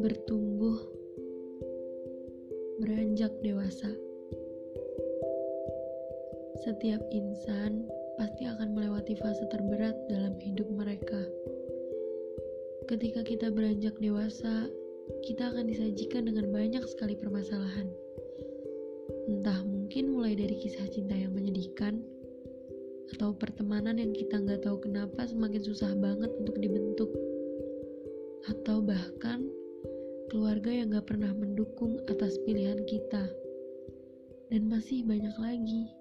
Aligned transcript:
bertumbuh, 0.00 0.80
beranjak 2.80 3.32
dewasa. 3.44 3.92
Setiap 6.64 7.02
insan 7.12 7.84
pasti 8.16 8.48
akan 8.48 8.72
melewati 8.72 9.18
fase 9.20 9.44
terberat 9.52 9.92
dalam 10.08 10.38
hidup 10.40 10.64
mereka. 10.72 11.20
Ketika 12.88 13.20
kita 13.26 13.52
beranjak 13.52 13.98
dewasa, 14.00 14.70
kita 15.26 15.52
akan 15.52 15.68
disajikan 15.68 16.24
dengan 16.24 16.48
banyak 16.48 16.84
sekali 16.88 17.12
permasalahan. 17.12 17.90
Entah 19.28 19.60
mungkin 19.66 20.16
mulai 20.16 20.32
dari 20.32 20.56
kisah 20.56 20.88
cinta 20.88 21.12
yang 21.12 21.36
menyedihkan, 21.36 22.00
atau 23.12 23.36
pertemanan 23.36 24.00
yang 24.00 24.16
kita 24.16 24.40
nggak 24.40 24.64
tahu 24.64 24.80
kenapa 24.80 25.28
semakin 25.28 25.60
susah 25.60 25.92
banget 26.00 26.32
untuk 26.40 26.56
dibentuk 26.56 27.12
atau 28.48 28.82
bahkan 28.82 29.46
keluarga 30.32 30.72
yang 30.72 30.96
gak 30.96 31.12
pernah 31.12 31.28
mendukung 31.36 32.00
atas 32.08 32.40
pilihan 32.48 32.80
kita. 32.88 33.28
Dan 34.48 34.64
masih 34.64 35.04
banyak 35.04 35.36
lagi. 35.36 35.92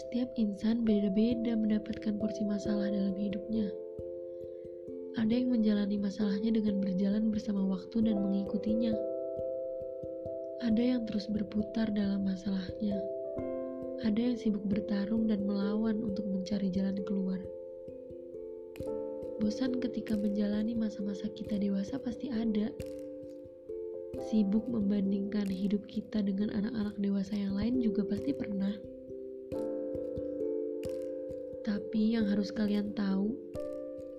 Setiap 0.00 0.32
insan 0.40 0.80
beda-beda 0.88 1.60
mendapatkan 1.60 2.16
porsi 2.16 2.48
masalah 2.48 2.88
dalam 2.88 3.12
hidupnya. 3.20 3.68
Ada 5.20 5.44
yang 5.44 5.52
menjalani 5.52 6.00
masalahnya 6.00 6.56
dengan 6.56 6.80
berjalan 6.80 7.28
bersama 7.28 7.60
waktu 7.68 8.08
dan 8.08 8.24
mengikutinya. 8.24 8.96
Ada 10.64 10.82
yang 10.96 11.04
terus 11.04 11.28
berputar 11.28 11.92
dalam 11.92 12.24
masalahnya. 12.24 12.96
Ada 14.08 14.32
yang 14.32 14.36
sibuk 14.40 14.64
bertarung 14.64 15.28
dan 15.28 15.44
melawan 15.44 16.00
untuk 16.00 16.24
mencari 16.24 16.72
jalan 16.72 16.96
keluar. 17.04 17.44
Bosan 19.42 19.82
ketika 19.82 20.14
menjalani 20.14 20.78
masa-masa 20.78 21.26
kita 21.34 21.58
dewasa 21.58 21.98
pasti 21.98 22.30
ada. 22.30 22.70
Sibuk 24.30 24.62
membandingkan 24.70 25.50
hidup 25.50 25.90
kita 25.90 26.22
dengan 26.22 26.54
anak-anak 26.54 26.94
dewasa 27.02 27.34
yang 27.34 27.58
lain 27.58 27.82
juga 27.82 28.06
pasti 28.06 28.30
pernah. 28.30 28.70
Tapi 31.66 32.14
yang 32.14 32.30
harus 32.30 32.54
kalian 32.54 32.94
tahu, 32.94 33.34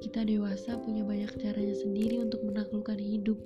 kita 0.03 0.27
dewasa 0.27 0.75
punya 0.83 1.07
banyak 1.07 1.31
caranya 1.39 1.75
sendiri 1.79 2.19
untuk 2.19 2.43
menaklukkan 2.43 2.99
hidup, 2.99 3.39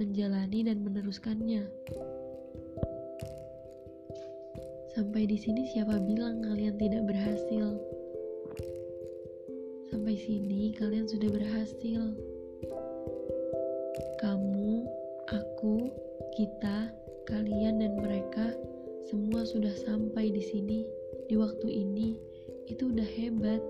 menjalani 0.00 0.64
dan 0.64 0.80
meneruskannya. 0.80 1.68
Sampai 4.96 5.28
di 5.28 5.36
sini 5.36 5.68
siapa 5.76 6.00
bilang 6.00 6.40
kalian 6.40 6.80
tidak 6.80 7.04
berhasil? 7.04 7.76
Sampai 9.86 10.18
sini 10.18 10.74
kalian 10.74 11.06
sudah 11.06 11.30
berhasil. 11.30 12.02
Kamu, 14.18 14.72
aku, 15.30 15.86
kita, 16.34 16.90
kalian 17.30 17.78
dan 17.78 17.94
mereka 18.02 18.50
semua 19.06 19.46
sudah 19.46 19.70
sampai 19.70 20.34
di 20.34 20.42
sini 20.42 20.78
di 21.30 21.38
waktu 21.38 21.70
ini. 21.70 22.18
Itu 22.66 22.90
udah 22.90 23.06
hebat. 23.06 23.62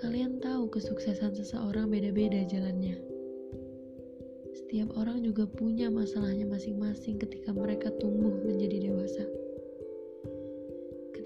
Kalian 0.00 0.42
tahu 0.42 0.66
kesuksesan 0.72 1.38
seseorang 1.38 1.86
beda-beda 1.86 2.42
jalannya. 2.50 2.98
Setiap 4.50 4.90
orang 4.98 5.22
juga 5.22 5.46
punya 5.46 5.86
masalahnya 5.86 6.46
masing-masing 6.50 7.22
ketika 7.22 7.54
mereka 7.54 7.94
tumbuh 8.02 8.34
menjadi 8.42 8.90
dewasa. 8.90 9.22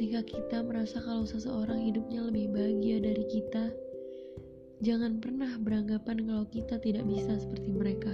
Ketika 0.05 0.37
kita 0.37 0.61
merasa 0.61 1.01
kalau 1.01 1.25
seseorang 1.25 1.81
hidupnya 1.81 2.29
lebih 2.29 2.53
bahagia 2.53 3.01
dari 3.01 3.25
kita, 3.25 3.73
jangan 4.85 5.17
pernah 5.17 5.57
beranggapan 5.57 6.29
kalau 6.29 6.45
kita 6.53 6.77
tidak 6.77 7.09
bisa 7.09 7.41
seperti 7.41 7.73
mereka. 7.73 8.13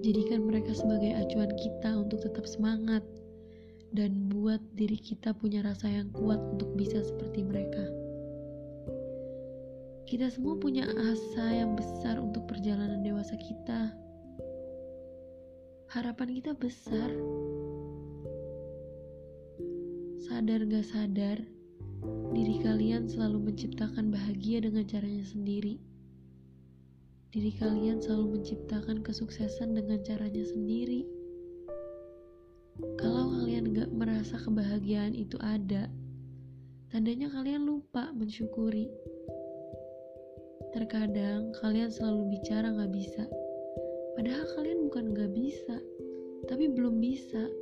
Jadikan 0.00 0.48
mereka 0.48 0.72
sebagai 0.72 1.20
acuan 1.20 1.52
kita 1.52 2.00
untuk 2.00 2.24
tetap 2.24 2.48
semangat 2.48 3.04
dan 3.92 4.32
buat 4.32 4.64
diri 4.72 4.96
kita 4.96 5.36
punya 5.36 5.60
rasa 5.60 5.92
yang 5.92 6.08
kuat 6.08 6.40
untuk 6.40 6.72
bisa 6.80 7.04
seperti 7.04 7.44
mereka. 7.44 7.84
Kita 10.08 10.32
semua 10.32 10.56
punya 10.56 10.88
asa 10.88 11.44
yang 11.60 11.76
besar 11.76 12.16
untuk 12.16 12.48
perjalanan 12.48 13.04
dewasa 13.04 13.36
kita. 13.36 13.92
Harapan 15.92 16.40
kita 16.40 16.56
besar. 16.56 17.12
Sadar 20.40 20.64
gak 20.72 20.88
sadar, 20.88 21.38
diri 22.32 22.64
kalian 22.64 23.04
selalu 23.12 23.52
menciptakan 23.52 24.08
bahagia 24.08 24.64
dengan 24.64 24.88
caranya 24.88 25.20
sendiri. 25.20 25.76
Diri 27.28 27.52
kalian 27.60 28.00
selalu 28.00 28.40
menciptakan 28.40 29.04
kesuksesan 29.04 29.76
dengan 29.76 30.00
caranya 30.00 30.40
sendiri. 30.40 31.04
Kalau 32.96 33.36
kalian 33.36 33.76
gak 33.76 33.92
merasa 33.92 34.40
kebahagiaan 34.40 35.12
itu 35.12 35.36
ada, 35.44 35.92
tandanya 36.88 37.28
kalian 37.28 37.68
lupa 37.68 38.08
mensyukuri. 38.16 38.88
Terkadang 40.72 41.52
kalian 41.60 41.92
selalu 41.92 42.40
bicara 42.40 42.72
gak 42.80 42.96
bisa, 42.96 43.28
padahal 44.16 44.48
kalian 44.56 44.88
bukan 44.88 45.12
gak 45.12 45.36
bisa, 45.36 45.76
tapi 46.48 46.72
belum 46.72 46.96
bisa. 46.96 47.59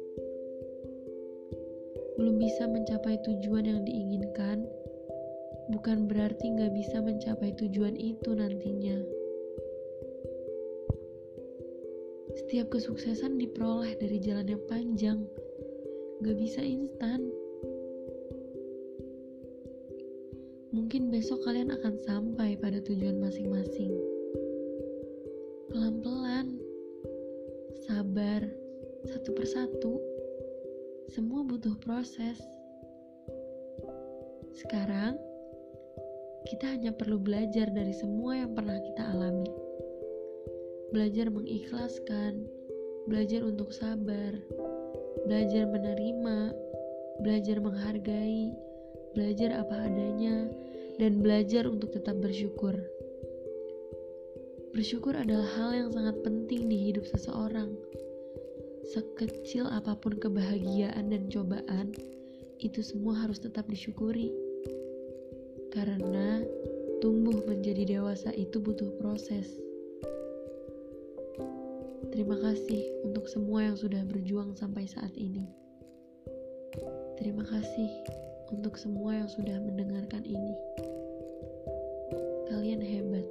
Belum 2.18 2.34
bisa 2.34 2.66
mencapai 2.66 3.22
tujuan 3.22 3.62
yang 3.62 3.86
diinginkan, 3.86 4.66
bukan 5.70 6.10
berarti 6.10 6.50
gak 6.58 6.74
bisa 6.74 6.98
mencapai 6.98 7.54
tujuan 7.54 7.94
itu 7.94 8.34
nantinya. 8.34 8.98
Setiap 12.34 12.74
kesuksesan 12.74 13.38
diperoleh 13.38 13.94
dari 14.02 14.18
jalan 14.18 14.50
yang 14.50 14.62
panjang, 14.66 15.18
gak 16.26 16.36
bisa 16.42 16.58
instan. 16.58 17.30
Mungkin 20.74 21.14
besok 21.14 21.46
kalian 21.46 21.70
akan 21.70 21.94
sampai 22.02 22.58
pada 22.58 22.82
tujuan 22.82 23.22
masing-masing. 23.22 23.94
Pelan-pelan, 25.70 26.58
sabar, 27.86 28.42
satu 29.06 29.30
persatu. 29.38 30.17
Semua 31.08 31.40
butuh 31.40 31.72
proses. 31.80 32.36
Sekarang, 34.52 35.16
kita 36.44 36.68
hanya 36.68 36.92
perlu 36.92 37.16
belajar 37.16 37.72
dari 37.72 37.96
semua 37.96 38.36
yang 38.36 38.52
pernah 38.52 38.76
kita 38.76 39.16
alami. 39.16 39.48
Belajar 40.92 41.32
mengikhlaskan, 41.32 42.44
belajar 43.08 43.40
untuk 43.40 43.72
sabar, 43.72 44.36
belajar 45.24 45.64
menerima, 45.72 46.52
belajar 47.24 47.56
menghargai, 47.56 48.52
belajar 49.16 49.64
apa 49.64 49.88
adanya, 49.88 50.44
dan 51.00 51.24
belajar 51.24 51.64
untuk 51.64 51.88
tetap 51.88 52.20
bersyukur. 52.20 52.76
Bersyukur 54.76 55.16
adalah 55.16 55.48
hal 55.56 55.70
yang 55.72 55.88
sangat 55.88 56.20
penting 56.20 56.68
di 56.68 56.92
hidup 56.92 57.08
seseorang. 57.08 57.72
Sekecil 58.88 59.68
apa 59.68 59.92
pun 60.00 60.16
kebahagiaan 60.16 61.12
dan 61.12 61.28
cobaan, 61.28 61.92
itu 62.56 62.80
semua 62.80 63.20
harus 63.20 63.36
tetap 63.36 63.68
disyukuri. 63.68 64.32
Karena 65.68 66.40
tumbuh 67.04 67.44
menjadi 67.44 68.00
dewasa 68.00 68.32
itu 68.32 68.56
butuh 68.56 68.88
proses. 68.96 69.60
Terima 72.08 72.40
kasih 72.40 73.04
untuk 73.04 73.28
semua 73.28 73.68
yang 73.68 73.76
sudah 73.76 74.00
berjuang 74.08 74.56
sampai 74.56 74.88
saat 74.88 75.12
ini. 75.20 75.44
Terima 77.20 77.44
kasih 77.44 77.92
untuk 78.48 78.80
semua 78.80 79.20
yang 79.20 79.28
sudah 79.28 79.60
mendengarkan 79.60 80.24
ini. 80.24 80.56
Kalian 82.48 82.80
hebat. 82.80 83.28